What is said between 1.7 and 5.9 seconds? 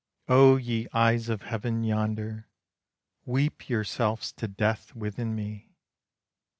yonder, Weep yourselves to death within me!